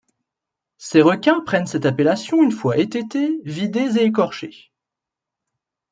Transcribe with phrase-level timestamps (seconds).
[0.79, 4.71] Ces requins prennent cette appellation une fois étêtés, vidés et écorchés.